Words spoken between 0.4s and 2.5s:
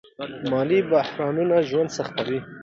مالي بحرانونه ژوند سختوي.